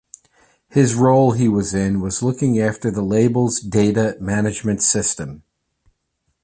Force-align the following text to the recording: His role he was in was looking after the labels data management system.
His 0.67 0.95
role 0.95 1.33
he 1.33 1.47
was 1.47 1.75
in 1.75 2.01
was 2.01 2.23
looking 2.23 2.57
after 2.59 2.89
the 2.89 3.03
labels 3.03 3.59
data 3.59 4.17
management 4.19 4.81
system. 4.81 5.43